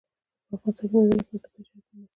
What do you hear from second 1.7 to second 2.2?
مناسب دي.